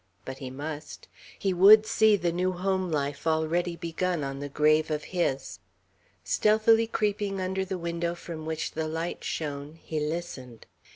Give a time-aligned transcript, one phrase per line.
[0.25, 1.07] But he must.
[1.37, 5.59] He would see the new home life already begun on the grave of his.
[6.23, 10.65] Stealthily creeping under the window from which the light shone, he listened.